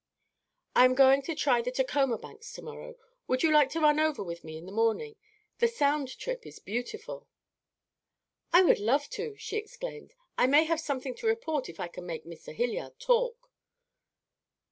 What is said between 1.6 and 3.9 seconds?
the Tacoma banks to morrow. Would you like to